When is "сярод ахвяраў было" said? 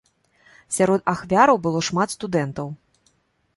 0.77-1.79